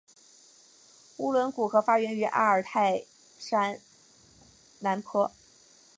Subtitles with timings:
[1.17, 3.05] 乌伦古河发源于阿尔泰
[3.37, 3.79] 山
[4.79, 5.31] 南坡。